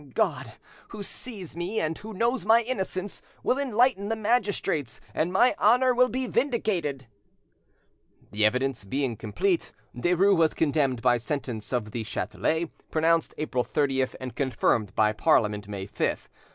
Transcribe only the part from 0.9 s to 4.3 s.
sees me, and who knows my innocence, will enlighten the